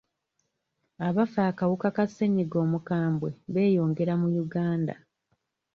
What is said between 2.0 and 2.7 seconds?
ssennyiga